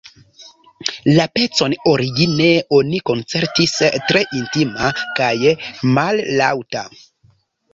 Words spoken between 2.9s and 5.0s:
koncertis tre intima